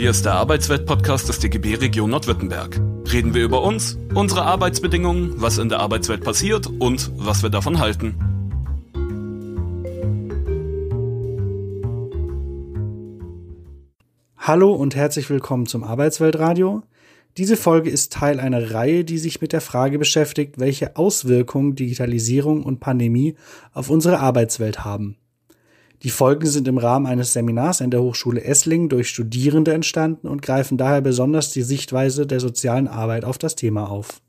Hier 0.00 0.08
ist 0.08 0.24
der 0.24 0.32
Arbeitswelt-Podcast 0.32 1.28
des 1.28 1.40
DGB 1.40 1.74
Region 1.74 2.08
Nordwürttemberg. 2.08 2.80
Reden 3.12 3.34
wir 3.34 3.44
über 3.44 3.62
uns, 3.62 3.98
unsere 4.14 4.46
Arbeitsbedingungen, 4.46 5.34
was 5.42 5.58
in 5.58 5.68
der 5.68 5.80
Arbeitswelt 5.80 6.24
passiert 6.24 6.66
und 6.78 7.12
was 7.16 7.42
wir 7.42 7.50
davon 7.50 7.78
halten. 7.78 8.14
Hallo 14.38 14.72
und 14.72 14.96
herzlich 14.96 15.28
willkommen 15.28 15.66
zum 15.66 15.84
Arbeitsweltradio. 15.84 16.82
Diese 17.36 17.58
Folge 17.58 17.90
ist 17.90 18.10
Teil 18.10 18.40
einer 18.40 18.72
Reihe, 18.72 19.04
die 19.04 19.18
sich 19.18 19.42
mit 19.42 19.52
der 19.52 19.60
Frage 19.60 19.98
beschäftigt, 19.98 20.58
welche 20.58 20.96
Auswirkungen 20.96 21.74
Digitalisierung 21.74 22.62
und 22.62 22.80
Pandemie 22.80 23.34
auf 23.74 23.90
unsere 23.90 24.20
Arbeitswelt 24.20 24.82
haben. 24.82 25.19
Die 26.02 26.10
Folgen 26.10 26.46
sind 26.46 26.66
im 26.66 26.78
Rahmen 26.78 27.06
eines 27.06 27.34
Seminars 27.34 27.82
an 27.82 27.90
der 27.90 28.02
Hochschule 28.02 28.42
Esslingen 28.42 28.88
durch 28.88 29.08
Studierende 29.10 29.74
entstanden 29.74 30.28
und 30.28 30.40
greifen 30.40 30.78
daher 30.78 31.02
besonders 31.02 31.50
die 31.52 31.62
Sichtweise 31.62 32.26
der 32.26 32.40
sozialen 32.40 32.88
Arbeit 32.88 33.24
auf 33.24 33.36
das 33.36 33.54
Thema 33.54 33.90
auf. 33.90 34.22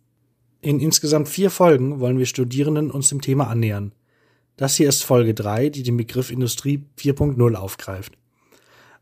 In 0.59 0.79
insgesamt 0.81 1.29
vier 1.29 1.49
Folgen 1.49 2.01
wollen 2.01 2.19
wir 2.19 2.25
Studierenden 2.25 2.91
uns 2.91 3.09
dem 3.09 3.21
Thema 3.21 3.47
annähern. 3.47 3.93
Das 4.57 4.75
hier 4.75 4.89
ist 4.89 5.03
Folge 5.03 5.33
3, 5.33 5.69
die 5.69 5.83
den 5.83 5.95
Begriff 5.95 6.29
Industrie 6.29 6.83
4.0 6.99 7.55
aufgreift. 7.55 8.17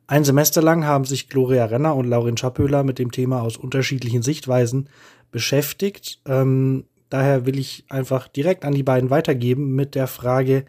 Ein 0.05 0.23
Semester 0.23 0.61
lang 0.61 0.85
haben 0.85 1.05
sich 1.05 1.27
Gloria 1.27 1.65
Renner 1.65 1.95
und 1.95 2.07
Laurin 2.07 2.37
Schapöhler 2.37 2.83
mit 2.83 2.97
dem 2.97 3.11
Thema 3.11 3.41
aus 3.41 3.57
unterschiedlichen 3.57 4.21
Sichtweisen 4.21 4.89
beschäftigt. 5.31 6.21
Ähm, 6.25 6.85
daher 7.09 7.45
will 7.45 7.59
ich 7.59 7.85
einfach 7.89 8.27
direkt 8.27 8.63
an 8.63 8.73
die 8.73 8.83
beiden 8.83 9.09
weitergeben 9.09 9.75
mit 9.75 9.95
der 9.95 10.07
Frage, 10.07 10.65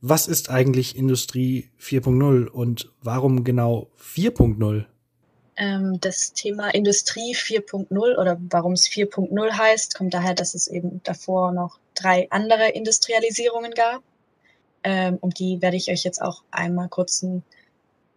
was 0.00 0.26
ist 0.26 0.50
eigentlich 0.50 0.96
Industrie 0.96 1.70
4.0 1.80 2.46
und 2.46 2.90
warum 3.02 3.44
genau 3.44 3.88
4.0? 4.00 4.84
Ähm, 5.56 6.00
das 6.00 6.32
Thema 6.32 6.72
Industrie 6.72 7.34
4.0 7.34 8.16
oder 8.16 8.38
warum 8.50 8.72
es 8.72 8.88
4.0 8.88 9.52
heißt, 9.52 9.96
kommt 9.96 10.14
daher, 10.14 10.34
dass 10.34 10.54
es 10.54 10.68
eben 10.68 11.00
davor 11.02 11.52
noch 11.52 11.78
drei 11.94 12.28
andere 12.30 12.68
Industrialisierungen 12.68 13.72
gab. 13.72 14.02
Ähm, 14.84 15.18
um 15.20 15.30
die 15.30 15.60
werde 15.60 15.76
ich 15.76 15.90
euch 15.90 16.04
jetzt 16.04 16.22
auch 16.22 16.42
einmal 16.52 16.88
kurz 16.88 17.24
einen 17.24 17.42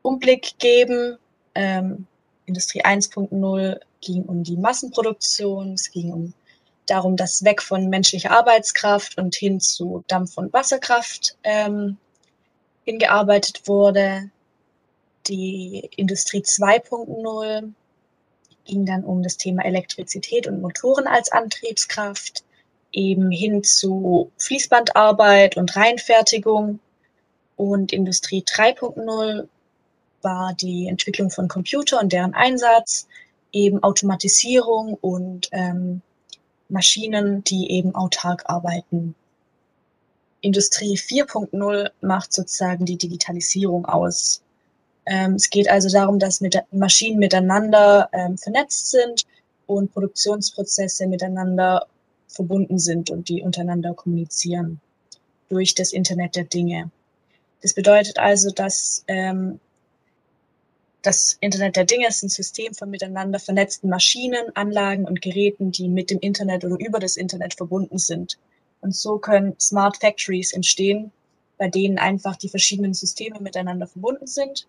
Umblick 0.04 0.60
geben. 0.60 1.18
Ähm, 1.56 2.06
Industrie 2.46 2.84
1.0 2.84 3.80
ging 4.02 4.24
um 4.24 4.44
die 4.44 4.58
Massenproduktion, 4.58 5.74
es 5.74 5.90
ging 5.90 6.14
um 6.14 6.34
darum, 6.86 7.16
dass 7.16 7.44
weg 7.44 7.62
von 7.62 7.90
menschlicher 7.90 8.32
Arbeitskraft 8.32 9.18
und 9.18 9.36
hin 9.36 9.60
zu 9.60 10.04
Dampf- 10.08 10.38
und 10.38 10.54
Wasserkraft 10.54 11.38
ähm, 11.44 11.98
hingearbeitet 12.84 13.68
wurde. 13.68 14.30
Die 15.28 15.90
Industrie 15.96 16.42
2.0 16.42 17.72
ging 18.66 18.86
dann 18.86 19.04
um 19.04 19.24
das 19.24 19.38
Thema 19.38 19.64
Elektrizität 19.66 20.48
und 20.48 20.62
Motoren 20.62 21.08
als 21.08 21.32
Antriebskraft, 21.32 22.44
eben 22.92 23.32
hin 23.32 23.64
zu 23.64 24.32
Fließbandarbeit 24.38 25.58
und 25.58 25.76
Reinfertigung. 25.76 26.80
Und 27.56 27.94
Industrie 27.94 28.44
3.0 28.44 29.48
war 30.22 30.54
die 30.54 30.88
Entwicklung 30.88 31.30
von 31.30 31.48
Computer 31.48 32.00
und 32.00 32.12
deren 32.12 32.34
Einsatz, 32.34 33.08
eben 33.52 33.84
Automatisierung 33.84 34.98
und 35.02 35.50
ähm, 35.52 36.02
Maschinen, 36.72 37.44
die 37.44 37.70
eben 37.72 37.94
autark 37.96 38.44
arbeiten. 38.50 39.16
Industrie 40.42 40.98
4.0 40.98 41.92
macht 42.02 42.34
sozusagen 42.34 42.86
die 42.86 42.98
Digitalisierung 42.98 43.86
aus. 43.86 44.42
Ähm, 45.06 45.36
es 45.36 45.50
geht 45.50 45.70
also 45.70 45.90
darum, 45.90 46.20
dass 46.20 46.42
mit 46.42 46.58
Maschinen 46.72 47.20
miteinander 47.20 48.10
ähm, 48.12 48.38
vernetzt 48.38 48.92
sind 48.92 49.26
und 49.68 49.94
Produktionsprozesse 49.94 51.08
miteinander 51.08 51.86
verbunden 52.28 52.80
sind 52.80 53.10
und 53.10 53.30
die 53.30 53.42
untereinander 53.42 53.94
kommunizieren 53.94 54.80
durch 55.50 55.76
das 55.76 55.92
Internet 55.92 56.36
der 56.36 56.46
Dinge. 56.46 56.90
Das 57.62 57.74
bedeutet 57.74 58.18
also, 58.18 58.50
dass 58.52 59.04
ähm, 59.08 59.60
das 61.02 61.38
Internet 61.40 61.76
der 61.76 61.86
Dinge 61.86 62.08
ist 62.08 62.24
ein 62.24 62.30
System 62.30 62.74
von 62.74 62.90
miteinander 62.90 63.40
vernetzten 63.40 63.90
Maschinen, 63.90 64.56
Anlagen 64.56 65.06
und 65.06 65.22
Geräten, 65.22 65.72
die 65.72 65.88
mit 65.88 66.12
dem 66.12 66.20
Internet 66.20 66.64
oder 66.64 66.78
über 66.80 67.00
das 67.00 67.18
Internet 67.18 67.56
verbunden 67.56 67.98
sind. 67.98 68.38
Und 68.82 68.96
so 68.96 69.18
können 69.18 69.56
Smart 69.60 69.98
Factories 69.98 70.54
entstehen, 70.54 71.12
bei 71.58 71.70
denen 71.70 71.98
einfach 71.98 72.36
die 72.36 72.50
verschiedenen 72.50 72.94
Systeme 72.94 73.40
miteinander 73.40 73.88
verbunden 73.88 74.28
sind. 74.28 74.68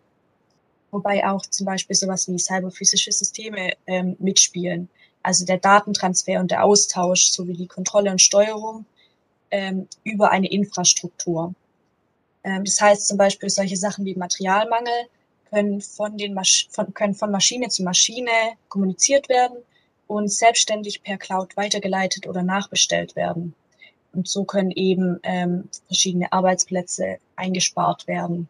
Wobei 0.91 1.26
auch 1.26 1.43
zum 1.47 1.66
Beispiel 1.66 1.97
sowas 1.97 2.28
wie 2.28 2.38
cyberphysische 2.38 3.12
Systeme 3.12 3.72
ähm, 3.87 4.16
mitspielen. 4.19 4.88
Also 5.22 5.44
der 5.44 5.59
Datentransfer 5.59 6.41
und 6.41 6.50
der 6.50 6.64
Austausch 6.64 7.31
sowie 7.31 7.54
die 7.54 7.66
Kontrolle 7.66 8.10
und 8.10 8.20
Steuerung 8.20 8.84
ähm, 9.50 9.87
über 10.04 10.31
eine 10.31 10.50
Infrastruktur. 10.50 11.54
Ähm, 12.44 12.64
das 12.64 12.81
heißt 12.81 13.06
zum 13.06 13.16
Beispiel 13.19 13.49
solche 13.49 13.76
Sachen 13.76 14.04
wie 14.04 14.14
Materialmangel 14.14 15.09
können 15.52 15.80
von, 15.82 16.16
den 16.16 16.34
Masch 16.34 16.68
von, 16.70 16.94
können 16.94 17.14
von 17.14 17.30
Maschine 17.30 17.68
zu 17.68 17.82
Maschine 17.82 18.30
kommuniziert 18.68 19.28
werden 19.28 19.58
und 20.06 20.32
selbstständig 20.32 21.02
per 21.02 21.18
Cloud 21.18 21.56
weitergeleitet 21.56 22.26
oder 22.26 22.42
nachbestellt 22.42 23.14
werden. 23.16 23.54
Und 24.14 24.28
so 24.28 24.44
können 24.44 24.70
eben 24.70 25.20
ähm, 25.22 25.68
verschiedene 25.86 26.32
Arbeitsplätze 26.32 27.18
eingespart 27.36 28.06
werden. 28.06 28.48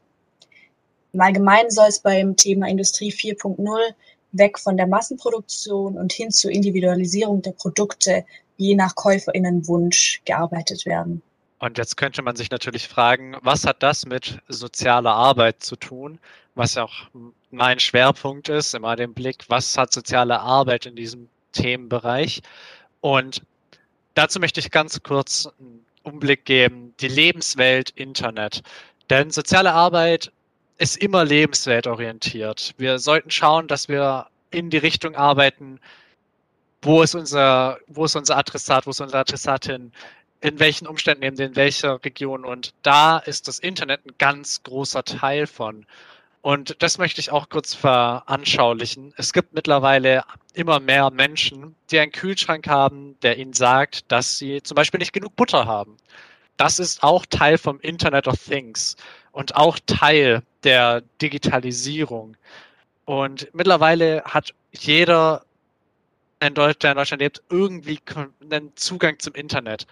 Im 1.13 1.21
Allgemeinen 1.21 1.71
soll 1.71 1.89
es 1.89 2.01
beim 2.01 2.37
Thema 2.37 2.69
Industrie 2.69 3.13
4.0 3.13 3.95
weg 4.33 4.59
von 4.59 4.77
der 4.77 4.87
Massenproduktion 4.87 5.99
und 5.99 6.13
hin 6.13 6.31
zur 6.31 6.51
Individualisierung 6.51 7.43
der 7.43 7.53
Produkte 7.53 8.25
je 8.57 8.75
nach 8.75 8.95
Käuferinnenwunsch 8.95 10.23
gearbeitet 10.25 10.87
werden. 10.87 11.23
Und 11.63 11.79
jetzt 11.79 11.97
könnte 11.97 12.23
man 12.23 12.35
sich 12.35 12.51
natürlich 12.51 12.89
fragen, 12.89 13.37
was 13.41 13.65
hat 13.65 13.85
das 13.85 14.05
mit 14.05 14.41
sozialer 14.49 15.13
Arbeit 15.13 15.63
zu 15.63 15.77
tun? 15.77 16.19
Was 16.57 16.75
ja 16.75 16.83
auch 16.83 17.07
mein 17.53 17.79
Schwerpunkt 17.79 18.49
ist, 18.49 18.75
immer 18.75 18.97
den 18.97 19.15
Blick, 19.15 19.45
was 19.47 19.79
hat 19.79 19.93
soziale 19.93 20.41
Arbeit 20.41 20.87
in 20.87 20.97
diesem 20.97 21.29
Themenbereich? 21.53 22.43
Und 23.01 23.43
dazu 24.15 24.41
möchte 24.41 24.59
ich 24.59 24.73
ganz 24.73 25.05
kurz 25.05 25.49
einen 25.61 25.87
Umblick 26.03 26.47
geben, 26.47 26.95
die 26.99 27.07
Lebenswelt 27.07 27.91
Internet. 27.91 28.65
Denn 29.09 29.31
soziale 29.31 29.73
Arbeit 29.73 30.33
ist 30.79 30.97
immer 30.97 31.25
lebensweltorientiert. 31.25 32.75
Wir 32.77 32.99
sollten 32.99 33.31
schauen, 33.31 33.69
dass 33.69 33.87
wir 33.87 34.27
in 34.51 34.69
die 34.69 34.79
Richtung 34.79 35.15
arbeiten, 35.15 35.79
wo 36.85 37.03
ist 37.03 37.15
unser, 37.15 37.79
wo 37.87 38.05
ist 38.07 38.17
unser 38.17 38.37
Adressat, 38.37 38.85
wo 38.85 38.91
ist 38.91 39.01
unsere 39.01 39.21
Adressatin, 39.21 39.93
in 40.43 40.59
welchen 40.59 40.87
Umständen 40.87 41.23
eben 41.23 41.39
in 41.39 41.57
welcher 41.57 42.05
Region. 42.05 42.45
Und 42.45 42.75
da 42.83 43.19
ist 43.19 43.49
das 43.49 43.61
Internet 43.61 44.05
ein 44.05 44.15
ganz 44.19 44.63
großer 44.65 45.05
Teil 45.05 45.47
von. 45.47 45.87
Und 46.43 46.83
das 46.83 46.99
möchte 46.99 47.21
ich 47.21 47.31
auch 47.31 47.49
kurz 47.49 47.75
veranschaulichen. 47.75 49.15
Es 49.17 49.33
gibt 49.33 49.55
mittlerweile 49.55 50.25
immer 50.55 50.81
mehr 50.81 51.11
Menschen, 51.11 51.77
die 51.91 52.01
einen 52.01 52.11
Kühlschrank 52.11 52.67
haben, 52.69 53.17
der 53.23 53.39
ihnen 53.39 53.53
sagt, 53.53 54.11
dass 54.11 54.39
sie 54.39 54.61
zum 54.63 54.75
Beispiel 54.75 54.99
nicht 54.99 55.13
genug 55.13 55.37
Butter 55.37 55.67
haben. 55.67 55.97
Das 56.57 56.81
ist 56.81 57.05
auch 57.05 57.25
Teil 57.25 57.57
vom 57.57 57.79
Internet 57.81 58.27
of 58.27 58.43
Things 58.43 58.97
und 59.31 59.55
auch 59.55 59.79
Teil 59.87 60.43
der 60.65 61.03
Digitalisierung. 61.23 62.37
Und 63.05 63.49
mittlerweile 63.53 64.25
hat 64.25 64.53
jeder, 64.73 65.45
der 66.41 66.49
in 66.49 66.55
Deutschland 66.55 67.21
lebt, 67.21 67.43
irgendwie 67.49 68.01
einen 68.51 68.73
Zugang 68.75 69.21
zum 69.21 69.35
Internet 69.35 69.87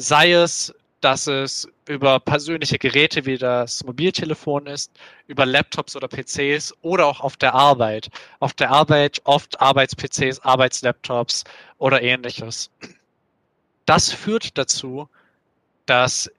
sei 0.00 0.32
es, 0.32 0.74
dass 1.00 1.26
es 1.26 1.68
über 1.86 2.20
persönliche 2.20 2.78
Geräte 2.78 3.24
wie 3.26 3.38
das 3.38 3.84
Mobiltelefon 3.84 4.66
ist, 4.66 4.92
über 5.26 5.46
Laptops 5.46 5.96
oder 5.96 6.08
PCs 6.08 6.74
oder 6.82 7.06
auch 7.06 7.20
auf 7.20 7.36
der 7.36 7.54
Arbeit. 7.54 8.08
Auf 8.38 8.52
der 8.54 8.70
Arbeit 8.70 9.20
oft 9.24 9.60
Arbeits-PCs, 9.60 10.40
Arbeitslaptops 10.40 11.44
oder 11.78 12.02
ähnliches. 12.02 12.70
Das 13.86 14.12
führt 14.12 14.56
dazu, 14.56 15.08
dass 15.86 16.30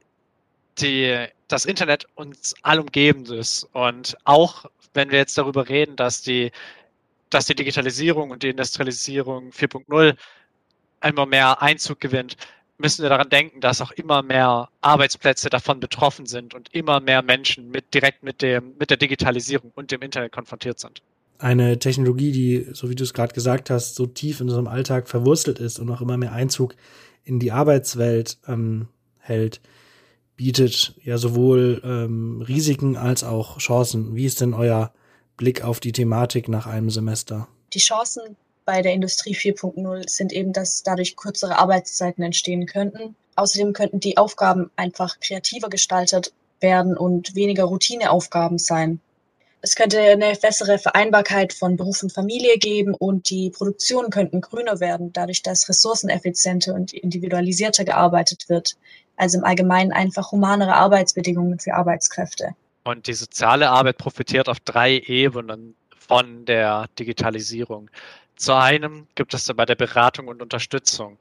die, 0.80 1.28
das 1.48 1.66
Internet 1.66 2.08
uns 2.16 2.56
allumgebend 2.64 3.30
ist. 3.30 3.68
Und 3.74 4.16
auch 4.26 4.66
wenn 4.94 5.12
wir 5.12 5.20
jetzt 5.20 5.38
darüber 5.38 5.70
reden, 5.70 5.96
dass 5.96 6.22
die, 6.22 6.52
dass 7.30 7.46
die 7.46 7.56
Digitalisierung 7.56 8.32
und 8.32 8.44
die 8.44 8.50
Industrialisierung 8.50 9.52
4.0 9.52 10.16
immer 11.04 11.26
mehr 11.26 11.62
Einzug 11.62 12.00
gewinnt, 12.00 12.38
müssen 12.82 13.04
wir 13.04 13.10
daran 13.10 13.30
denken, 13.30 13.62
dass 13.62 13.82
auch 13.82 13.92
immer 13.92 14.22
mehr 14.22 14.70
Arbeitsplätze 14.82 15.50
davon 15.50 15.80
betroffen 15.80 16.26
sind 16.26 16.54
und 16.54 16.74
immer 16.74 17.00
mehr 17.00 17.22
Menschen 17.22 17.70
mit 17.70 17.94
direkt 17.94 18.24
mit 18.24 18.42
dem 18.42 18.76
mit 18.78 18.90
der 18.90 18.98
Digitalisierung 18.98 19.72
und 19.76 19.92
dem 19.92 20.02
Internet 20.02 20.32
konfrontiert 20.32 20.80
sind. 20.80 21.02
Eine 21.38 21.80
Technologie, 21.80 22.32
die, 22.32 22.68
so 22.74 22.90
wie 22.90 22.96
du 22.96 23.04
es 23.04 23.14
gerade 23.14 23.34
gesagt 23.34 23.70
hast, 23.70 23.96
so 23.96 24.06
tief 24.06 24.42
in 24.42 24.48
unserem 24.48 24.68
Alltag 24.68 25.10
verwurzelt 25.10 25.58
ist 25.58 25.80
und 25.80 25.90
auch 25.90 26.02
immer 26.02 26.18
mehr 26.18 26.34
Einzug 26.34 26.76
in 27.24 27.40
die 27.40 27.52
Arbeitswelt 27.52 28.38
ähm, 28.48 28.90
hält, 29.18 29.62
bietet 30.36 30.96
ja 31.04 31.18
sowohl 31.18 31.82
ähm, 31.84 32.42
Risiken 32.42 32.98
als 32.98 33.24
auch 33.24 33.58
Chancen. 33.58 34.16
Wie 34.16 34.26
ist 34.26 34.42
denn 34.42 34.54
euer 34.54 34.94
Blick 35.38 35.64
auf 35.64 35.80
die 35.80 35.92
Thematik 35.92 36.48
nach 36.48 36.68
einem 36.68 36.90
Semester? 36.90 37.48
Die 37.74 37.80
Chancen 37.80 38.36
bei 38.72 38.82
der 38.82 38.94
Industrie 38.94 39.36
4.0 39.36 40.08
sind 40.08 40.32
eben, 40.32 40.54
dass 40.54 40.82
dadurch 40.82 41.18
kürzere 41.18 41.60
Arbeitszeiten 41.60 42.24
entstehen 42.24 42.68
könnten. 42.68 43.18
Außerdem 43.36 43.74
könnten 43.74 44.00
die 44.00 44.16
Aufgaben 44.16 44.72
einfach 44.78 45.20
kreativer 45.20 45.68
gestaltet 45.70 46.32
werden 46.62 46.96
und 46.96 47.36
weniger 47.36 47.66
Routineaufgaben 47.66 48.58
sein. 48.58 49.02
Es 49.60 49.76
könnte 49.76 50.00
eine 50.00 50.38
bessere 50.42 50.80
Vereinbarkeit 50.80 51.52
von 51.52 51.76
Beruf 51.76 52.02
und 52.02 52.14
Familie 52.14 52.60
geben 52.60 52.94
und 52.94 53.30
die 53.30 53.50
Produktionen 53.50 54.10
könnten 54.10 54.40
grüner 54.40 54.80
werden, 54.80 55.12
dadurch, 55.12 55.42
dass 55.42 55.68
ressourceneffizienter 55.68 56.74
und 56.74 56.94
individualisierter 56.94 57.84
gearbeitet 57.84 58.48
wird. 58.48 58.78
Also 59.18 59.40
im 59.40 59.44
Allgemeinen 59.44 59.92
einfach 59.92 60.32
humanere 60.32 60.76
Arbeitsbedingungen 60.76 61.60
für 61.60 61.74
Arbeitskräfte. 61.74 62.56
Und 62.86 63.08
die 63.08 63.16
soziale 63.16 63.70
Arbeit 63.70 63.98
profitiert 63.98 64.48
auf 64.48 64.62
drei 64.62 64.98
Ebenen 64.98 65.76
von 65.98 66.46
der 66.46 66.86
Digitalisierung. 66.98 67.90
Zu 68.42 68.56
einem 68.56 69.06
gibt 69.14 69.36
es 69.36 69.54
bei 69.54 69.66
der 69.68 69.76
Beratung 69.76 70.28
und 70.28 70.42
Unterstützung. 70.42 71.20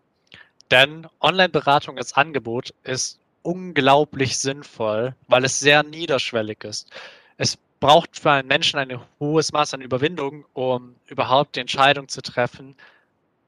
Denn 0.70 1.06
Online-Beratung 1.20 1.98
als 1.98 2.14
Angebot 2.14 2.72
ist 2.82 3.18
unglaublich 3.42 4.38
sinnvoll, 4.38 5.14
weil 5.28 5.44
es 5.44 5.60
sehr 5.60 5.82
niederschwellig 5.82 6.64
ist. 6.64 6.88
Es 7.36 7.58
braucht 7.78 8.18
für 8.18 8.30
einen 8.30 8.48
Menschen 8.48 8.78
ein 8.78 8.98
hohes 9.20 9.52
Maß 9.52 9.74
an 9.74 9.82
Überwindung, 9.82 10.46
um 10.54 10.94
überhaupt 11.08 11.56
die 11.56 11.60
Entscheidung 11.60 12.08
zu 12.08 12.22
treffen, 12.22 12.74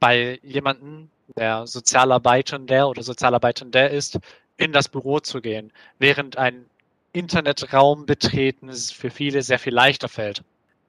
bei 0.00 0.38
jemandem, 0.42 1.08
der 1.38 1.66
Sozialarbeitender 1.66 2.90
oder 2.90 3.02
Sozialarbeitender 3.02 3.88
ist, 3.88 4.18
in 4.58 4.72
das 4.72 4.90
Büro 4.90 5.20
zu 5.20 5.40
gehen, 5.40 5.72
während 5.98 6.36
ein 6.36 6.66
Internetraum 7.14 8.04
betreten 8.04 8.70
für 8.70 9.08
viele 9.08 9.40
sehr 9.40 9.58
viel 9.58 9.72
leichter 9.72 10.10
fällt. 10.10 10.42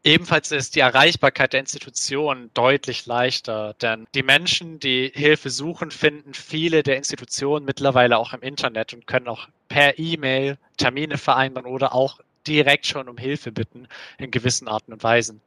Ebenfalls 0.06 0.52
ist 0.52 0.76
die 0.76 0.82
Erreichbarkeit 0.82 1.54
der 1.54 1.62
Institutionen 1.62 2.52
deutlich 2.54 3.06
leichter, 3.06 3.74
denn 3.82 4.06
die 4.14 4.24
Menschen, 4.24 4.80
die 4.82 5.10
Hilfe 5.16 5.50
suchen, 5.50 5.92
finden 5.92 6.34
viele 6.34 6.84
der 6.84 6.98
Institutionen 6.98 7.66
mittlerweile 7.66 8.18
auch 8.18 8.34
im 8.34 8.42
Internet 8.42 8.94
und 8.94 9.08
können 9.08 9.30
auch 9.30 9.48
per 9.70 9.98
E-Mail 9.98 10.58
Termine 10.76 11.18
vereinbaren 11.18 11.66
oder 11.66 11.96
auch 11.96 12.20
direkt 12.46 12.86
schon 12.86 13.08
um 13.08 13.18
Hilfe 13.18 13.54
bitten 13.54 13.88
in 14.18 14.30
gewissen 14.30 14.68
Arten 14.68 14.92
und 14.92 15.04
Weisen. 15.04 15.40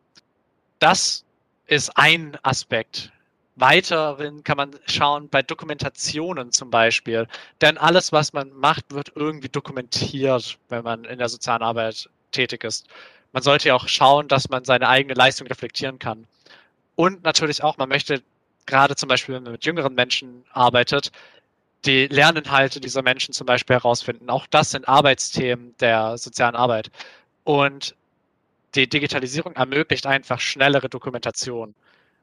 Das 0.79 1.25
ist 1.67 1.91
ein 1.99 2.39
Aspekt. 2.43 3.13
Weiterhin 3.57 4.43
kann 4.43 4.57
man 4.57 4.71
schauen 4.87 5.29
bei 5.29 5.43
Dokumentationen 5.43 6.53
zum 6.53 6.71
Beispiel. 6.71 7.27
Denn 7.61 7.77
alles, 7.77 8.11
was 8.13 8.33
man 8.33 8.53
macht, 8.55 8.91
wird 8.91 9.13
irgendwie 9.15 9.49
dokumentiert, 9.51 10.59
wenn 10.71 10.85
man 10.85 11.05
in 11.05 11.19
der 11.19 11.29
sozialen 11.29 11.63
Arbeit 11.63 12.09
tätig 12.33 12.65
ist. 12.65 12.87
Man 13.37 13.43
sollte 13.43 13.69
ja 13.69 13.75
auch 13.75 13.87
schauen, 13.87 14.29
dass 14.29 14.49
man 14.49 14.65
seine 14.65 14.89
eigene 14.89 15.13
Leistung 15.13 15.47
reflektieren 15.47 15.99
kann. 15.99 16.27
Und 16.95 17.23
natürlich 17.23 17.63
auch, 17.63 17.77
man 17.77 17.91
möchte 17.91 18.23
gerade 18.65 18.97
zum 18.97 19.11
Beispiel, 19.11 19.35
wenn 19.35 19.43
man 19.43 19.53
mit 19.53 19.67
jüngeren 19.67 19.95
Menschen 19.95 20.47
arbeitet, 20.55 21.13
die 21.85 22.07
Lerninhalte 22.07 22.81
dieser 22.81 23.03
Menschen 23.03 23.35
zum 23.35 23.47
Beispiel 23.47 23.77
herausfinden. 23.77 24.31
Auch 24.31 24.47
das 24.47 24.71
sind 24.71 24.89
Arbeitsthemen 24.89 25.75
der 25.81 26.17
sozialen 26.17 26.57
Arbeit. 26.57 26.91
Und 27.45 27.95
die 28.75 28.89
Digitalisierung 28.89 29.53
ermöglicht 29.53 30.07
einfach 30.07 30.41
schnellere 30.41 30.89
Dokumentation. 30.89 31.75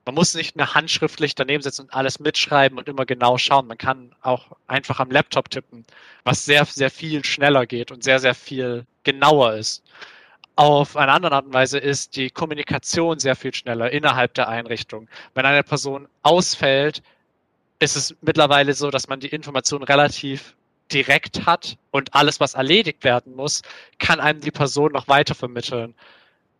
Man 0.06 0.16
muss 0.16 0.34
nicht 0.34 0.56
mehr 0.56 0.74
handschriftlich 0.74 1.36
daneben 1.36 1.62
sitzen 1.62 1.84
und 1.84 1.94
alles 1.94 2.20
mitschreiben 2.20 2.80
und 2.80 2.88
immer 2.90 3.06
genau 3.06 3.38
schauen. 3.38 3.68
Man 3.68 3.78
kann 3.78 4.16
auch 4.24 4.48
einfach 4.66 5.00
am 5.00 5.12
Laptop 5.12 5.52
tippen, 5.52 5.86
was 6.24 6.44
sehr, 6.44 6.66
sehr 6.66 6.90
viel 6.90 7.24
schneller 7.24 7.68
geht 7.68 7.92
und 7.92 8.04
sehr, 8.04 8.18
sehr 8.18 8.34
viel 8.34 8.88
genauer 9.04 9.54
ist. 9.54 9.84
Auf 10.56 10.98
eine 10.98 11.12
andere 11.12 11.36
Art 11.36 11.46
und 11.46 11.54
Weise 11.54 11.80
ist 11.80 12.16
die 12.16 12.30
Kommunikation 12.30 13.18
sehr 13.20 13.36
viel 13.36 13.54
schneller 13.54 13.92
innerhalb 13.92 14.36
der 14.36 14.50
Einrichtung. 14.50 15.08
Wenn 15.34 15.46
eine 15.46 15.64
Person 15.64 16.08
ausfällt, 16.22 17.02
ist 17.80 17.96
es 17.96 18.16
mittlerweile 18.22 18.74
so, 18.74 18.92
dass 18.92 19.08
man 19.08 19.20
die 19.20 19.30
Information 19.30 19.82
relativ 19.84 20.56
direkt 20.92 21.48
hat 21.48 21.78
und 21.92 22.14
alles, 22.14 22.40
was 22.40 22.54
erledigt 22.54 23.04
werden 23.04 23.36
muss, 23.36 23.64
kann 23.98 24.20
einem 24.20 24.42
die 24.42 24.52
Person 24.52 24.92
noch 24.92 25.08
weiter 25.08 25.34
vermitteln. 25.34 25.96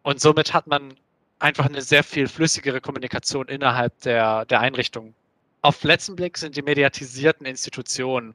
Und 0.02 0.20
somit 0.20 0.54
hat 0.54 0.66
man 0.66 0.96
einfach 1.40 1.66
eine 1.66 1.82
sehr 1.82 2.04
viel 2.04 2.28
flüssigere 2.28 2.82
Kommunikation 2.82 3.48
innerhalb 3.48 4.00
der, 4.02 4.46
der 4.46 4.60
Einrichtung. 4.62 5.14
Auf 5.62 5.84
letzten 5.84 6.16
Blick 6.16 6.38
sind 6.38 6.56
die 6.56 6.62
mediatisierten 6.62 7.46
Institutionen. 7.46 8.34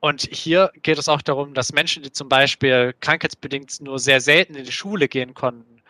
Und 0.00 0.22
hier 0.32 0.72
geht 0.82 0.98
es 0.98 1.08
auch 1.08 1.22
darum, 1.22 1.52
dass 1.52 1.72
Menschen, 1.72 2.02
die 2.02 2.10
zum 2.10 2.28
Beispiel 2.28 2.94
krankheitsbedingt 3.00 3.80
nur 3.82 3.98
sehr 3.98 4.20
selten 4.20 4.54
in 4.54 4.64
die 4.64 4.72
Schule 4.72 5.08
gehen 5.08 5.34
konnten, 5.34 5.82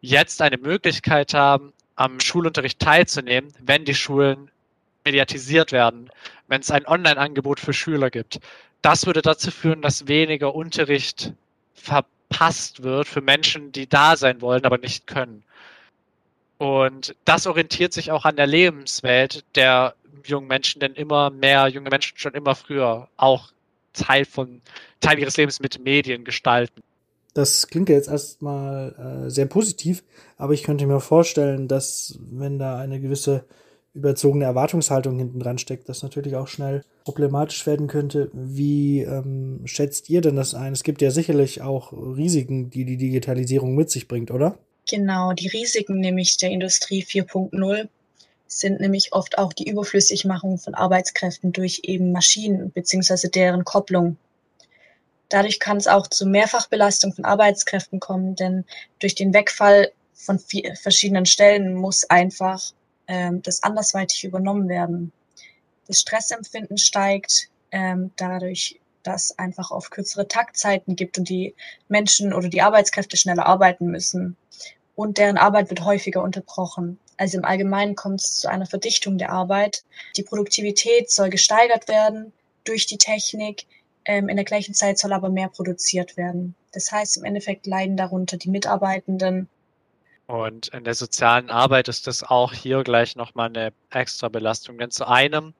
jetzt 0.00 0.42
eine 0.42 0.58
Möglichkeit 0.58 1.34
haben, 1.34 1.72
am 1.96 2.18
Schulunterricht 2.18 2.80
teilzunehmen, 2.80 3.52
wenn 3.60 3.84
die 3.84 3.94
Schulen 3.94 4.50
mediatisiert 5.04 5.70
werden, 5.70 6.10
wenn 6.48 6.60
es 6.60 6.70
ein 6.70 6.86
Online-Angebot 6.86 7.60
für 7.60 7.72
Schüler 7.72 8.10
gibt. 8.10 8.40
Das 8.82 9.06
würde 9.06 9.22
dazu 9.22 9.50
führen, 9.50 9.82
dass 9.82 10.08
weniger 10.08 10.54
Unterricht 10.54 11.32
verpasst 11.74 12.82
wird 12.82 13.06
für 13.06 13.20
Menschen, 13.20 13.70
die 13.70 13.88
da 13.88 14.16
sein 14.16 14.40
wollen, 14.40 14.64
aber 14.64 14.78
nicht 14.78 15.06
können. 15.06 15.44
Und 16.58 17.14
das 17.24 17.46
orientiert 17.46 17.92
sich 17.92 18.10
auch 18.10 18.24
an 18.24 18.36
der 18.36 18.46
Lebenswelt 18.46 19.44
der 19.54 19.94
jungen 20.28 20.48
Menschen, 20.48 20.80
denn 20.80 20.94
immer 20.94 21.30
mehr 21.30 21.68
junge 21.68 21.90
Menschen 21.90 22.16
schon 22.18 22.34
immer 22.34 22.54
früher 22.54 23.08
auch 23.16 23.52
Teil 23.92 24.24
von 24.24 24.60
Teil 25.00 25.18
ihres 25.18 25.36
Lebens 25.36 25.60
mit 25.60 25.82
Medien 25.82 26.24
gestalten. 26.24 26.82
Das 27.34 27.66
klingt 27.66 27.88
jetzt 27.88 28.08
erstmal 28.08 29.24
äh, 29.26 29.30
sehr 29.30 29.46
positiv, 29.46 30.04
aber 30.36 30.52
ich 30.52 30.62
könnte 30.62 30.86
mir 30.86 31.00
vorstellen, 31.00 31.66
dass 31.66 32.18
wenn 32.30 32.58
da 32.58 32.78
eine 32.78 33.00
gewisse 33.00 33.44
überzogene 33.92 34.44
Erwartungshaltung 34.44 35.18
hinten 35.18 35.38
dran 35.40 35.58
steckt, 35.58 35.88
das 35.88 36.02
natürlich 36.02 36.36
auch 36.36 36.48
schnell 36.48 36.82
problematisch 37.04 37.64
werden 37.66 37.86
könnte. 37.86 38.28
Wie 38.32 39.02
ähm, 39.02 39.60
schätzt 39.66 40.10
ihr 40.10 40.20
denn 40.20 40.36
das 40.36 40.54
ein? 40.54 40.72
Es 40.72 40.82
gibt 40.82 41.00
ja 41.00 41.10
sicherlich 41.10 41.62
auch 41.62 41.92
Risiken, 41.92 42.70
die 42.70 42.84
die 42.84 42.96
Digitalisierung 42.96 43.74
mit 43.74 43.90
sich 43.90 44.08
bringt, 44.08 44.32
oder? 44.32 44.58
Genau, 44.88 45.32
die 45.32 45.48
Risiken 45.48 46.00
nämlich 46.00 46.36
der 46.36 46.50
Industrie 46.50 47.02
4.0 47.02 47.88
sind 48.58 48.80
nämlich 48.80 49.12
oft 49.12 49.38
auch 49.38 49.52
die 49.52 49.68
Überflüssigmachung 49.68 50.58
von 50.58 50.74
Arbeitskräften 50.74 51.52
durch 51.52 51.80
eben 51.82 52.12
Maschinen 52.12 52.72
beziehungsweise 52.72 53.28
deren 53.28 53.64
Kopplung. 53.64 54.16
Dadurch 55.28 55.58
kann 55.58 55.78
es 55.78 55.88
auch 55.88 56.06
zu 56.06 56.26
Mehrfachbelastung 56.26 57.12
von 57.12 57.24
Arbeitskräften 57.24 57.98
kommen, 57.98 58.36
denn 58.36 58.64
durch 59.00 59.14
den 59.14 59.34
Wegfall 59.34 59.90
von 60.12 60.38
verschiedenen 60.38 61.26
Stellen 61.26 61.74
muss 61.74 62.08
einfach 62.08 62.72
ähm, 63.08 63.42
das 63.42 63.62
andersweitig 63.62 64.24
übernommen 64.24 64.68
werden. 64.68 65.12
Das 65.86 66.00
Stressempfinden 66.00 66.78
steigt 66.78 67.48
ähm, 67.72 68.12
dadurch, 68.16 68.80
dass 69.02 69.38
einfach 69.38 69.70
auf 69.70 69.90
kürzere 69.90 70.28
Taktzeiten 70.28 70.96
gibt 70.96 71.18
und 71.18 71.28
die 71.28 71.54
Menschen 71.88 72.32
oder 72.32 72.48
die 72.48 72.62
Arbeitskräfte 72.62 73.16
schneller 73.16 73.46
arbeiten 73.46 73.86
müssen. 73.86 74.36
Und 74.94 75.18
deren 75.18 75.36
Arbeit 75.36 75.70
wird 75.70 75.84
häufiger 75.84 76.22
unterbrochen. 76.22 76.98
Also 77.16 77.38
im 77.38 77.44
Allgemeinen 77.44 77.94
kommt 77.94 78.20
es 78.20 78.38
zu 78.38 78.48
einer 78.48 78.66
Verdichtung 78.66 79.18
der 79.18 79.30
Arbeit. 79.30 79.84
Die 80.16 80.22
Produktivität 80.22 81.10
soll 81.10 81.30
gesteigert 81.30 81.88
werden 81.88 82.32
durch 82.64 82.86
die 82.86 82.98
Technik. 82.98 83.66
Ähm, 84.04 84.28
in 84.28 84.36
der 84.36 84.44
gleichen 84.44 84.74
Zeit 84.74 84.98
soll 84.98 85.12
aber 85.12 85.28
mehr 85.28 85.48
produziert 85.48 86.16
werden. 86.16 86.54
Das 86.72 86.92
heißt, 86.92 87.16
im 87.16 87.24
Endeffekt 87.24 87.66
leiden 87.66 87.96
darunter 87.96 88.36
die 88.36 88.50
Mitarbeitenden, 88.50 89.48
und 90.26 90.68
in 90.68 90.84
der 90.84 90.94
sozialen 90.94 91.50
Arbeit 91.50 91.88
ist 91.88 92.06
das 92.06 92.22
auch 92.22 92.54
hier 92.54 92.82
gleich 92.82 93.14
nochmal 93.14 93.48
eine 93.48 93.72
extra 93.90 94.28
Belastung. 94.28 94.78
Denn 94.78 94.90
zu 94.90 95.06
einem 95.06 95.52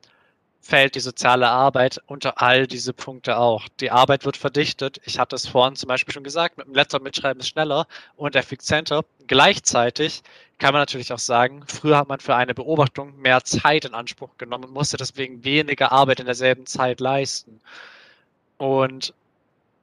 fällt 0.65 0.95
die 0.95 1.01
soziale 1.01 1.49
Arbeit 1.49 2.01
unter 2.07 2.41
all 2.41 2.67
diese 2.67 2.95
Punkte 2.95 3.37
auch. 3.37 3.69
Die 3.81 3.91
Arbeit 3.91 4.25
wird 4.25 4.39
verdichtet. 4.39 4.99
Ich 5.05 5.19
hatte 5.19 5.37
es 5.37 5.47
vorhin 5.47 5.77
zum 5.77 5.89
Beispiel 5.89 6.15
schon 6.15 6.25
gesagt, 6.25 6.57
mit 6.57 6.67
dem 6.67 6.75
Laptop 6.75 7.03
mitschreiben 7.03 7.41
ist 7.41 7.49
schneller 7.49 7.87
und 8.17 8.35
effizienter. 8.35 9.05
Gleichzeitig 9.27 10.23
kann 10.59 10.73
man 10.73 10.81
natürlich 10.81 11.13
auch 11.13 11.19
sagen, 11.19 11.65
früher 11.67 11.99
hat 11.99 12.09
man 12.09 12.21
für 12.21 12.35
eine 12.35 12.55
Beobachtung 12.55 13.21
mehr 13.21 13.45
Zeit 13.45 13.85
in 13.85 13.93
Anspruch 13.93 14.31
genommen 14.39 14.65
und 14.65 14.73
musste 14.73 14.97
deswegen 14.97 15.45
weniger 15.45 15.93
Arbeit 15.93 16.21
in 16.21 16.27
derselben 16.27 16.65
Zeit 16.65 16.99
leisten. 16.99 17.61
Und 18.57 19.13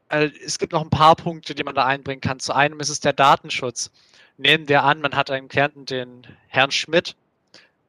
äh, 0.09 0.31
es 0.43 0.57
gibt 0.57 0.73
noch 0.73 0.81
ein 0.81 0.89
paar 0.89 1.15
Punkte, 1.15 1.53
die 1.53 1.63
man 1.63 1.75
da 1.75 1.85
einbringen 1.85 2.21
kann. 2.21 2.39
Zu 2.39 2.55
einem 2.55 2.79
ist 2.79 2.89
es 2.89 2.99
der 2.99 3.13
Datenschutz 3.13 3.91
nehmen 4.37 4.67
wir 4.67 4.83
an, 4.83 5.01
man 5.01 5.15
hat 5.15 5.29
einen 5.29 5.47
Klienten, 5.47 5.85
den 5.85 6.25
Herrn 6.47 6.71
Schmidt, 6.71 7.15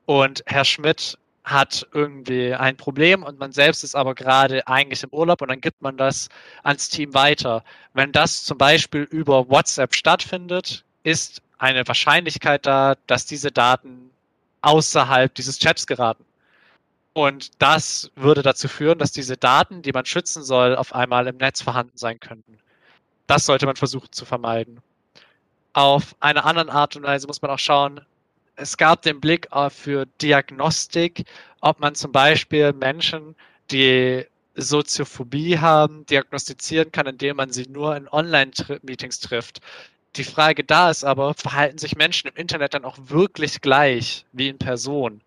und 0.05 0.43
Herr 0.47 0.65
Schmidt 0.65 1.17
hat 1.45 1.87
irgendwie 1.93 2.55
ein 2.55 2.77
Problem 2.77 3.23
und 3.25 3.39
man 3.39 3.53
selbst 3.53 3.85
ist 3.85 3.95
aber 3.97 4.15
gerade 4.15 4.67
eigentlich 4.69 5.03
im 5.03 5.11
Urlaub 5.11 5.43
und 5.43 5.49
dann 5.49 5.61
gibt 5.61 5.83
man 5.83 5.97
das 5.97 6.29
ans 6.63 6.89
Team 6.89 7.15
weiter. 7.15 7.65
Wenn 7.95 8.13
das 8.13 8.45
zum 8.45 8.59
Beispiel 8.59 9.03
über 9.03 9.49
WhatsApp 9.49 9.95
stattfindet, 9.95 10.85
ist 11.03 11.43
eine 11.59 11.87
Wahrscheinlichkeit 11.87 12.67
da, 12.67 12.95
dass 13.07 13.27
diese 13.27 13.51
Daten 13.51 14.11
außerhalb 14.63 15.35
dieses 15.35 15.59
Chats 15.59 15.87
geraten. 15.87 16.25
Und 17.15 17.51
das 17.63 18.11
würde 18.17 18.43
dazu 18.43 18.69
führen, 18.69 18.99
dass 18.99 19.13
diese 19.13 19.37
Daten, 19.37 19.83
die 19.83 19.93
man 19.93 20.07
schützen 20.07 20.43
soll, 20.45 20.77
auf 20.77 20.95
einmal 20.95 21.27
im 21.27 21.37
Netz 21.37 21.61
vorhanden 21.63 21.97
sein 21.99 22.21
könnten. 22.21 22.59
Das 23.27 23.47
sollte 23.47 23.67
man 23.67 23.77
versuchen 23.77 24.13
zu 24.13 24.25
vermeiden. 24.25 24.81
auf 25.75 26.15
eine 26.21 26.45
andere 26.45 26.73
Art 26.73 26.97
und 26.97 27.03
Weise 27.05 27.27
muss 27.27 27.43
man 27.43 27.51
auch 27.51 27.59
schauen, 27.59 28.01
es 28.63 28.77
gab 28.77 29.03
den 29.03 29.21
Blick 29.21 29.49
für 29.71 30.07
Diagnostik, 30.23 31.25
ob 31.61 31.81
man 31.81 31.95
zum 31.95 32.13
Beispiel 32.13 32.73
Menschen, 32.73 33.35
die 33.71 34.25
Soziophobie 34.55 35.59
haben, 35.59 36.07
diagnostizieren 36.07 36.93
kann, 36.93 37.07
indem 37.07 37.37
man 37.37 37.51
sie 37.51 37.67
nur 37.69 37.97
in 37.97 38.09
Online-Meetings 38.09 39.21
trifft. 39.21 39.61
Die 40.17 40.25
Frage 40.25 40.63
da 40.63 40.91
ist 40.91 41.05
aber, 41.05 41.35
verhalten 41.35 41.79
sich 41.79 41.97
Menschen 41.97 42.29
im 42.29 42.37
Internet 42.37 42.75
dann 42.75 42.85
auch 42.85 42.99
wirklich 42.99 43.61
gleich 43.61 44.27
wie 44.33 44.49
in 44.49 44.59
Person? 44.59 45.23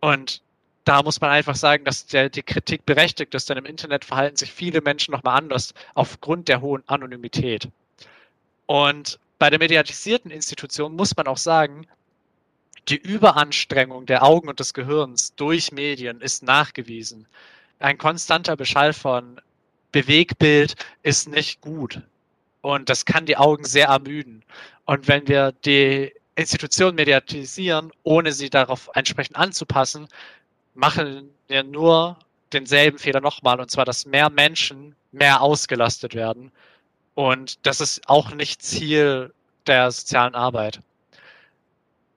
Und 0.00 0.42
da 0.84 1.02
muss 1.02 1.20
man 1.20 1.30
einfach 1.30 1.56
sagen, 1.56 1.84
dass 1.84 2.06
der, 2.06 2.28
die 2.28 2.42
Kritik 2.42 2.86
berechtigt 2.86 3.34
ist, 3.34 3.48
denn 3.50 3.58
im 3.58 3.66
Internet 3.66 4.04
verhalten 4.04 4.36
sich 4.36 4.52
viele 4.52 4.80
Menschen 4.80 5.12
nochmal 5.12 5.38
anders 5.38 5.74
aufgrund 5.94 6.48
der 6.48 6.60
hohen 6.60 6.82
Anonymität. 6.86 7.68
Und 8.66 9.18
bei 9.38 9.50
der 9.50 9.58
mediatisierten 9.58 10.30
Institution 10.30 10.94
muss 10.94 11.16
man 11.16 11.26
auch 11.26 11.36
sagen, 11.36 11.86
die 12.88 12.96
Überanstrengung 12.96 14.06
der 14.06 14.22
Augen 14.22 14.48
und 14.48 14.60
des 14.60 14.74
Gehirns 14.74 15.34
durch 15.34 15.72
Medien 15.72 16.20
ist 16.20 16.42
nachgewiesen. 16.42 17.26
Ein 17.78 17.98
konstanter 17.98 18.56
Beschall 18.56 18.92
von 18.92 19.40
Bewegbild 19.92 20.76
ist 21.02 21.28
nicht 21.28 21.60
gut. 21.60 22.00
Und 22.60 22.88
das 22.88 23.04
kann 23.04 23.26
die 23.26 23.36
Augen 23.36 23.64
sehr 23.64 23.88
ermüden. 23.88 24.44
Und 24.84 25.08
wenn 25.08 25.26
wir 25.28 25.52
die 25.64 26.12
Institution 26.36 26.94
mediatisieren, 26.94 27.92
ohne 28.02 28.32
sie 28.32 28.50
darauf 28.50 28.90
entsprechend 28.94 29.36
anzupassen, 29.36 30.08
machen 30.74 31.30
wir 31.48 31.62
nur 31.64 32.18
denselben 32.52 32.98
Fehler 32.98 33.20
nochmal. 33.20 33.60
Und 33.60 33.70
zwar, 33.70 33.84
dass 33.84 34.06
mehr 34.06 34.30
Menschen 34.30 34.94
mehr 35.12 35.40
ausgelastet 35.40 36.14
werden. 36.14 36.52
Und 37.14 37.66
das 37.66 37.80
ist 37.80 38.08
auch 38.08 38.32
nicht 38.32 38.62
Ziel 38.62 39.32
der 39.66 39.90
sozialen 39.90 40.34
Arbeit. 40.34 40.80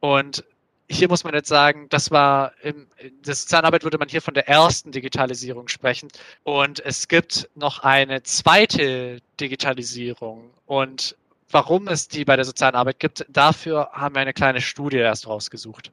Und 0.01 0.43
hier 0.89 1.07
muss 1.07 1.23
man 1.23 1.33
jetzt 1.35 1.47
sagen, 1.47 1.87
das 1.89 2.09
war 2.09 2.51
im, 2.63 2.87
in 2.97 3.21
der 3.21 3.35
sozialen 3.35 3.65
Arbeit 3.65 3.83
würde 3.83 3.99
man 3.99 4.09
hier 4.09 4.21
von 4.21 4.33
der 4.33 4.47
ersten 4.49 4.91
Digitalisierung 4.91 5.67
sprechen. 5.67 6.09
Und 6.43 6.83
es 6.83 7.07
gibt 7.07 7.47
noch 7.55 7.79
eine 7.83 8.23
zweite 8.23 9.19
Digitalisierung. 9.39 10.49
Und 10.65 11.15
warum 11.51 11.87
es 11.87 12.07
die 12.07 12.25
bei 12.25 12.35
der 12.35 12.45
sozialen 12.45 12.75
Arbeit 12.75 12.99
gibt, 12.99 13.25
dafür 13.29 13.89
haben 13.93 14.15
wir 14.15 14.21
eine 14.21 14.33
kleine 14.33 14.61
Studie 14.61 14.97
erst 14.97 15.27
rausgesucht. 15.27 15.91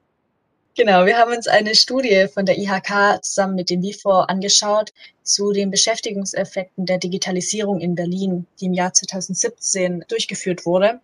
Genau, 0.77 1.07
wir 1.07 1.17
haben 1.17 1.33
uns 1.33 1.47
eine 1.47 1.75
Studie 1.75 2.27
von 2.33 2.45
der 2.45 2.59
IHK 2.59 3.23
zusammen 3.23 3.55
mit 3.55 3.71
dem 3.71 3.83
WIFOR 3.83 4.29
angeschaut 4.29 4.93
zu 5.23 5.53
den 5.53 5.71
Beschäftigungseffekten 5.71 6.85
der 6.85 6.99
Digitalisierung 6.99 7.81
in 7.81 7.95
Berlin, 7.95 8.47
die 8.61 8.67
im 8.67 8.75
Jahr 8.75 8.93
2017 8.93 10.05
durchgeführt 10.09 10.67
wurde 10.67 11.01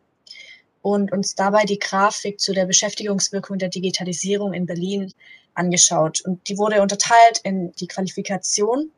und 0.82 1.12
uns 1.12 1.34
dabei 1.34 1.64
die 1.64 1.78
Grafik 1.78 2.40
zu 2.40 2.52
der 2.52 2.66
Beschäftigungswirkung 2.66 3.58
der 3.58 3.68
Digitalisierung 3.68 4.52
in 4.52 4.66
Berlin 4.66 5.12
angeschaut. 5.54 6.20
Und 6.22 6.48
die 6.48 6.58
wurde 6.58 6.82
unterteilt 6.82 7.40
in 7.44 7.72
die 7.72 7.86
Qualifikation, 7.86 8.90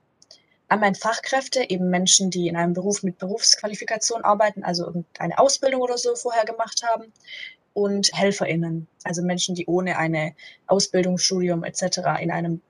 einmal 0.68 0.94
Fachkräfte, 0.94 1.68
eben 1.68 1.90
Menschen, 1.90 2.30
die 2.30 2.48
in 2.48 2.56
einem 2.56 2.72
Beruf 2.72 3.02
mit 3.02 3.18
Berufsqualifikation 3.18 4.24
arbeiten, 4.24 4.64
also 4.64 4.86
irgendeine 4.86 5.38
Ausbildung 5.38 5.82
oder 5.82 5.98
so 5.98 6.14
vorher 6.16 6.44
gemacht 6.44 6.82
haben, 6.82 7.12
und 7.74 8.10
HelferInnen, 8.14 8.86
also 9.02 9.22
Menschen, 9.22 9.56
die 9.56 9.66
ohne 9.66 9.98
eine 9.98 10.34
Ausbildung, 10.66 11.18
Studium 11.18 11.64
etc. 11.64 11.98
in 12.20 12.30
einem 12.30 12.62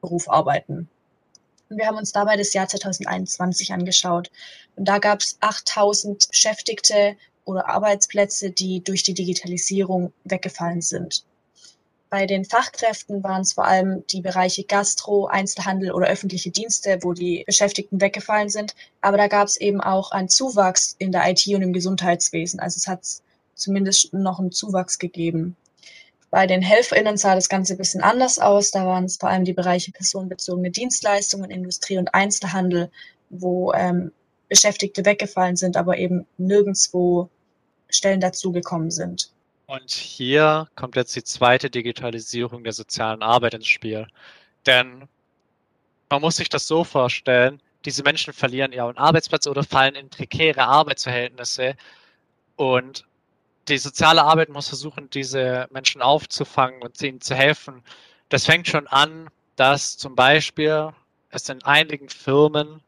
Beruf 0.00 0.28
arbeiten. 0.28 0.88
Und 1.70 1.78
wir 1.78 1.86
haben 1.86 1.96
uns 1.96 2.12
dabei 2.12 2.36
das 2.36 2.52
Jahr 2.52 2.68
2021 2.68 3.72
angeschaut. 3.72 4.30
Und 4.76 4.86
da 4.86 4.98
gab 4.98 5.20
es 5.20 5.38
8000 5.40 6.28
Beschäftigte 6.28 7.16
oder 7.44 7.68
Arbeitsplätze, 7.68 8.50
die 8.50 8.82
durch 8.82 9.02
die 9.02 9.14
Digitalisierung 9.14 10.12
weggefallen 10.24 10.80
sind. 10.80 11.24
Bei 12.10 12.26
den 12.26 12.44
Fachkräften 12.44 13.24
waren 13.24 13.42
es 13.42 13.54
vor 13.54 13.64
allem 13.64 14.06
die 14.06 14.20
Bereiche 14.20 14.62
Gastro, 14.62 15.26
Einzelhandel 15.26 15.90
oder 15.90 16.06
öffentliche 16.06 16.50
Dienste, 16.50 16.98
wo 17.02 17.12
die 17.12 17.42
Beschäftigten 17.44 18.00
weggefallen 18.00 18.50
sind. 18.50 18.76
Aber 19.00 19.16
da 19.16 19.26
gab 19.26 19.48
es 19.48 19.56
eben 19.56 19.80
auch 19.80 20.12
einen 20.12 20.28
Zuwachs 20.28 20.94
in 20.98 21.10
der 21.10 21.28
IT 21.28 21.44
und 21.48 21.62
im 21.62 21.72
Gesundheitswesen. 21.72 22.60
Also 22.60 22.78
es 22.78 22.86
hat 22.86 23.00
zumindest 23.56 24.12
noch 24.12 24.38
einen 24.38 24.52
Zuwachs 24.52 25.00
gegeben. 25.00 25.56
Bei 26.30 26.46
den 26.46 26.62
HelferInnen 26.62 27.16
sah 27.16 27.34
das 27.34 27.48
Ganze 27.48 27.74
ein 27.74 27.78
bisschen 27.78 28.02
anders 28.02 28.38
aus. 28.38 28.70
Da 28.70 28.86
waren 28.86 29.06
es 29.06 29.16
vor 29.16 29.28
allem 29.28 29.44
die 29.44 29.52
Bereiche 29.52 29.90
personenbezogene 29.90 30.70
Dienstleistungen, 30.70 31.50
Industrie 31.50 31.98
und 31.98 32.14
Einzelhandel, 32.14 32.90
wo 33.30 33.72
ähm, 33.72 34.12
Beschäftigte 34.54 35.04
weggefallen 35.04 35.56
sind, 35.56 35.76
aber 35.76 35.98
eben 35.98 36.28
nirgendwo 36.38 37.28
Stellen 37.88 38.20
dazugekommen 38.20 38.92
sind. 38.92 39.32
Und 39.66 39.90
hier 39.90 40.68
kommt 40.76 40.94
jetzt 40.94 41.16
die 41.16 41.24
zweite 41.24 41.70
Digitalisierung 41.70 42.62
der 42.62 42.72
sozialen 42.72 43.20
Arbeit 43.24 43.54
ins 43.54 43.66
Spiel. 43.66 44.06
Denn 44.64 45.08
man 46.08 46.20
muss 46.20 46.36
sich 46.36 46.48
das 46.48 46.68
so 46.68 46.84
vorstellen, 46.84 47.60
diese 47.84 48.04
Menschen 48.04 48.32
verlieren 48.32 48.70
ihren 48.70 48.96
Arbeitsplatz 48.96 49.48
oder 49.48 49.64
fallen 49.64 49.96
in 49.96 50.08
prekäre 50.08 50.62
Arbeitsverhältnisse 50.62 51.74
und 52.54 53.04
die 53.66 53.78
soziale 53.78 54.22
Arbeit 54.22 54.50
muss 54.50 54.68
versuchen, 54.68 55.10
diese 55.10 55.66
Menschen 55.72 56.00
aufzufangen 56.00 56.80
und 56.80 57.02
ihnen 57.02 57.20
zu 57.20 57.34
helfen. 57.34 57.82
Das 58.28 58.44
fängt 58.46 58.68
schon 58.68 58.86
an, 58.86 59.30
dass 59.56 59.98
zum 59.98 60.14
Beispiel 60.14 60.90
es 61.30 61.48
in 61.48 61.60
einigen 61.64 62.08
Firmen 62.08 62.84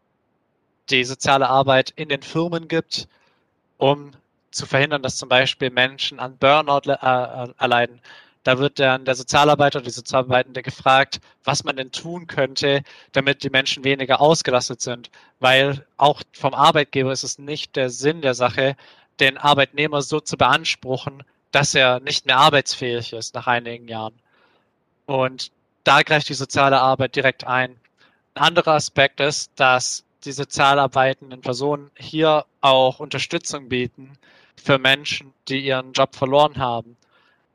die 0.90 1.04
soziale 1.04 1.48
Arbeit 1.48 1.92
in 1.96 2.08
den 2.08 2.22
Firmen 2.22 2.68
gibt, 2.68 3.08
um 3.78 4.12
zu 4.50 4.66
verhindern, 4.66 5.02
dass 5.02 5.16
zum 5.16 5.28
Beispiel 5.28 5.70
Menschen 5.70 6.18
an 6.18 6.38
Burnout 6.38 6.88
äh, 6.88 6.92
äh, 6.92 7.48
erleiden. 7.58 8.00
Da 8.42 8.58
wird 8.58 8.78
dann 8.78 9.04
der 9.04 9.16
Sozialarbeiter, 9.16 9.80
die 9.80 9.90
Sozialarbeitende 9.90 10.62
gefragt, 10.62 11.20
was 11.42 11.64
man 11.64 11.76
denn 11.76 11.90
tun 11.90 12.28
könnte, 12.28 12.82
damit 13.12 13.42
die 13.42 13.50
Menschen 13.50 13.82
weniger 13.82 14.20
ausgelastet 14.20 14.80
sind. 14.80 15.10
Weil 15.40 15.84
auch 15.96 16.22
vom 16.32 16.54
Arbeitgeber 16.54 17.10
ist 17.10 17.24
es 17.24 17.38
nicht 17.38 17.74
der 17.74 17.90
Sinn 17.90 18.22
der 18.22 18.34
Sache, 18.34 18.76
den 19.18 19.36
Arbeitnehmer 19.36 20.00
so 20.00 20.20
zu 20.20 20.36
beanspruchen, 20.36 21.24
dass 21.50 21.74
er 21.74 22.00
nicht 22.00 22.26
mehr 22.26 22.38
arbeitsfähig 22.38 23.12
ist 23.12 23.34
nach 23.34 23.48
einigen 23.48 23.88
Jahren. 23.88 24.14
Und 25.06 25.50
da 25.82 26.02
greift 26.02 26.28
die 26.28 26.34
soziale 26.34 26.80
Arbeit 26.80 27.16
direkt 27.16 27.46
ein. 27.46 27.76
Ein 28.34 28.42
anderer 28.42 28.74
Aspekt 28.74 29.20
ist, 29.20 29.50
dass 29.56 30.04
die 30.26 30.32
sozial 30.32 30.78
arbeitenden 30.78 31.40
Personen 31.40 31.90
hier 31.96 32.44
auch 32.60 33.00
Unterstützung 33.00 33.68
bieten 33.68 34.18
für 34.56 34.78
Menschen, 34.78 35.32
die 35.48 35.64
ihren 35.64 35.92
Job 35.92 36.14
verloren 36.16 36.58
haben 36.58 36.96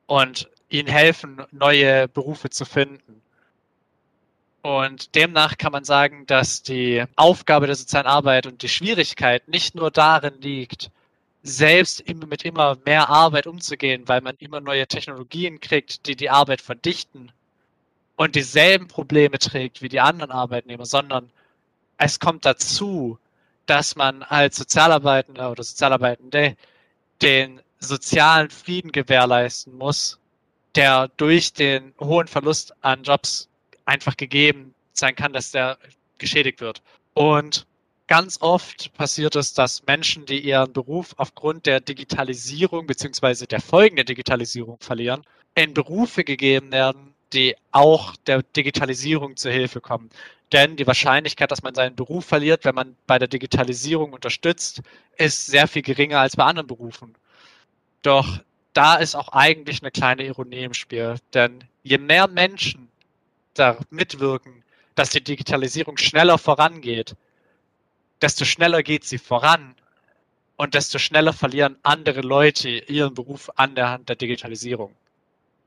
und 0.08 0.50
ihnen 0.70 0.88
helfen, 0.88 1.44
neue 1.52 2.08
Berufe 2.08 2.50
zu 2.50 2.66
finden. 2.66 3.22
Und 4.62 5.16
demnach 5.16 5.58
kann 5.58 5.72
man 5.72 5.84
sagen, 5.84 6.26
dass 6.28 6.64
die 6.64 7.04
Aufgabe 7.16 7.66
der 7.66 7.76
sozialen 7.76 8.08
Arbeit 8.08 8.48
und 8.48 8.62
die 8.62 8.70
Schwierigkeit 8.70 9.48
nicht 9.48 9.76
nur 9.76 9.92
darin 9.92 10.40
liegt, 10.40 10.92
selbst 11.44 12.08
mit 12.08 12.46
immer 12.46 12.78
mehr 12.86 13.10
Arbeit 13.10 13.48
umzugehen, 13.48 14.08
weil 14.08 14.22
man 14.22 14.36
immer 14.38 14.62
neue 14.62 14.88
Technologien 14.88 15.60
kriegt, 15.60 16.06
die 16.06 16.16
die 16.16 16.30
Arbeit 16.30 16.62
verdichten 16.62 17.32
und 18.16 18.36
dieselben 18.36 18.88
Probleme 18.88 19.40
trägt 19.40 19.82
wie 19.82 19.90
die 19.90 20.00
anderen 20.00 20.32
Arbeitnehmer, 20.32 20.86
sondern 20.86 21.32
es 22.02 22.20
kommt 22.20 22.46
dazu, 22.46 23.20
dass 23.68 23.96
man 23.96 24.24
als 24.24 24.58
Sozialarbeitender 24.58 25.52
oder 25.52 25.64
Sozialarbeitende 25.64 26.58
den 27.22 27.62
sozialen 27.80 28.50
Frieden 28.50 28.92
gewährleisten 28.92 29.78
muss, 29.78 30.20
der 30.74 31.10
durch 31.18 31.54
den 31.54 31.94
hohen 32.00 32.28
Verlust 32.28 32.74
an 32.82 33.04
Jobs 33.04 33.50
einfach 33.86 34.18
gegeben 34.18 34.74
sein 34.94 35.16
kann, 35.16 35.32
dass 35.32 35.52
der 35.52 35.78
geschädigt 36.18 36.60
wird. 36.60 36.82
Und 37.14 37.68
ganz 38.08 38.40
oft 38.42 38.92
passiert 38.94 39.36
es, 39.36 39.54
dass 39.54 39.86
Menschen, 39.86 40.26
die 40.26 40.40
ihren 40.40 40.74
Beruf 40.74 41.14
aufgrund 41.18 41.68
der 41.68 41.82
Digitalisierung 41.82 42.88
beziehungsweise 42.88 43.46
der 43.46 43.62
Folgen 43.62 43.96
der 43.96 44.06
Digitalisierung 44.06 44.78
verlieren, 44.80 45.24
in 45.54 45.76
Berufe 45.76 46.24
gegeben 46.24 46.72
werden, 46.72 47.11
die 47.34 47.56
auch 47.72 48.16
der 48.28 48.44
Digitalisierung 48.44 49.38
zu 49.38 49.50
Hilfe 49.50 49.82
kommen. 49.82 50.10
Denn 50.52 50.76
die 50.76 50.88
Wahrscheinlichkeit, 50.88 51.52
dass 51.52 51.64
man 51.64 51.76
seinen 51.76 51.96
Beruf 51.96 52.26
verliert, 52.26 52.66
wenn 52.66 52.76
man 52.76 52.96
bei 53.08 53.18
der 53.18 53.28
Digitalisierung 53.30 54.14
unterstützt, 54.14 54.82
ist 55.18 55.46
sehr 55.48 55.68
viel 55.68 55.82
geringer 55.82 56.20
als 56.20 56.36
bei 56.36 56.44
anderen 56.44 56.68
Berufen. 56.68 57.16
Doch 58.02 58.40
da 58.74 58.96
ist 58.96 59.16
auch 59.16 59.30
eigentlich 59.30 59.82
eine 59.82 59.92
kleine 59.92 60.26
Ironie 60.26 60.64
im 60.64 60.74
Spiel. 60.74 61.16
Denn 61.34 61.64
je 61.84 61.98
mehr 61.98 62.28
Menschen 62.28 62.90
da 63.54 63.78
mitwirken, 63.90 64.64
dass 64.96 65.10
die 65.10 65.24
Digitalisierung 65.24 65.98
schneller 65.98 66.38
vorangeht, 66.38 67.16
desto 68.22 68.46
schneller 68.46 68.84
geht 68.84 69.04
sie 69.04 69.18
voran 69.18 69.76
und 70.58 70.74
desto 70.74 71.00
schneller 71.00 71.34
verlieren 71.34 71.78
andere 71.84 72.22
Leute 72.22 72.70
ihren 72.70 73.14
Beruf 73.14 73.50
an 73.56 73.76
der 73.76 73.90
Hand 73.90 74.10
der 74.10 74.16
Digitalisierung. 74.16 74.94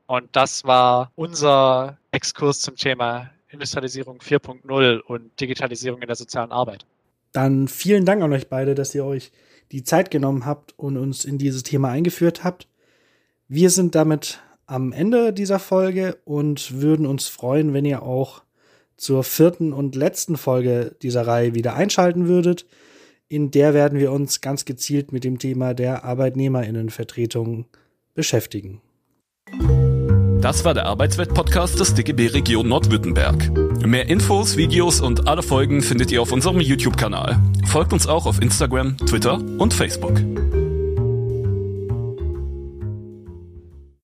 Und 0.07 0.29
das 0.33 0.63
war 0.65 1.11
unser 1.15 1.97
Exkurs 2.11 2.59
zum 2.59 2.75
Thema 2.75 3.31
Industrialisierung 3.49 4.19
4.0 4.19 4.99
und 4.99 5.39
Digitalisierung 5.39 6.01
in 6.01 6.07
der 6.07 6.15
sozialen 6.15 6.51
Arbeit. 6.51 6.85
Dann 7.31 7.67
vielen 7.67 8.05
Dank 8.05 8.21
an 8.21 8.33
euch 8.33 8.47
beide, 8.47 8.75
dass 8.75 8.93
ihr 8.95 9.03
euch 9.03 9.31
die 9.71 9.83
Zeit 9.83 10.11
genommen 10.11 10.45
habt 10.45 10.77
und 10.77 10.97
uns 10.97 11.25
in 11.25 11.37
dieses 11.37 11.63
Thema 11.63 11.89
eingeführt 11.89 12.43
habt. 12.43 12.67
Wir 13.47 13.69
sind 13.69 13.95
damit 13.95 14.39
am 14.67 14.91
Ende 14.91 15.33
dieser 15.33 15.59
Folge 15.59 16.17
und 16.25 16.81
würden 16.81 17.05
uns 17.05 17.27
freuen, 17.27 17.73
wenn 17.73 17.85
ihr 17.85 18.03
auch 18.03 18.43
zur 18.97 19.23
vierten 19.23 19.73
und 19.73 19.95
letzten 19.95 20.37
Folge 20.37 20.95
dieser 21.01 21.27
Reihe 21.27 21.53
wieder 21.53 21.75
einschalten 21.75 22.27
würdet. 22.27 22.65
In 23.27 23.51
der 23.51 23.73
werden 23.73 23.99
wir 23.99 24.11
uns 24.11 24.41
ganz 24.41 24.65
gezielt 24.65 25.11
mit 25.11 25.23
dem 25.23 25.39
Thema 25.39 25.73
der 25.73 26.05
Arbeitnehmerinnenvertretung 26.05 27.65
beschäftigen. 28.13 28.81
Das 30.45 30.63
war 30.63 30.75
der 30.75 30.85
Arbeitswelt-Podcast 30.85 31.79
des 31.79 31.95
DGB 31.95 32.27
Region 32.27 32.67
Nordwürttemberg. 32.67 33.49
Mehr 33.83 34.07
Infos, 34.07 34.57
Videos 34.57 35.01
und 35.01 35.27
alle 35.27 35.41
Folgen 35.41 35.81
findet 35.81 36.11
ihr 36.11 36.21
auf 36.21 36.31
unserem 36.31 36.61
YouTube-Kanal. 36.61 37.39
Folgt 37.65 37.93
uns 37.93 38.05
auch 38.05 38.27
auf 38.27 38.39
Instagram, 38.39 38.95
Twitter 38.95 39.39
und 39.57 39.73
Facebook. 39.73 40.21